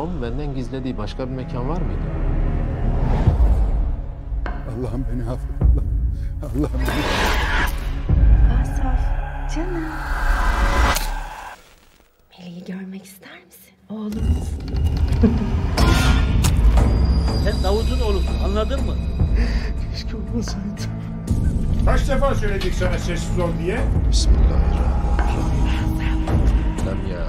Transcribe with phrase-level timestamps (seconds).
[0.00, 2.00] Babamın benden gizlediği başka bir mekan var mıydı?
[4.46, 5.50] Allah'ım beni affet.
[5.62, 6.10] Allah'ım,
[6.42, 6.90] Allah'ım beni
[8.62, 9.00] Asaf,
[9.54, 9.84] canım.
[12.38, 13.74] Melih'i görmek ister misin?
[13.90, 14.14] Oğlumuz.
[17.44, 18.94] Sen Davut'un oğlusun anladın mı?
[21.84, 23.80] Kaç defa söyledik sana sessiz ol diye?
[24.10, 26.86] Bismillahirrahmanirrahim.
[26.86, 27.26] Lam ya.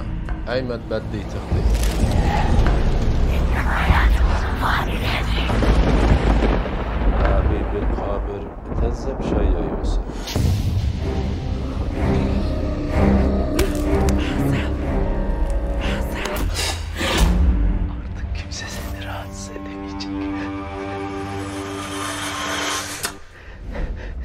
[0.48, 1.58] Aymet beddi tıklı.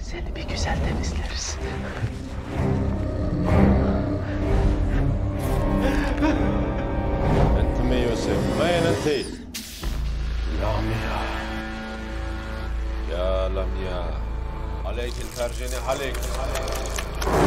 [0.02, 1.58] Seni bir güzel temizleriz.
[8.30, 9.08] وين أنت؟
[10.62, 11.28] لمياء
[13.12, 14.22] يا لمياء
[14.86, 17.47] عليك الفرجنة عليك, عليك.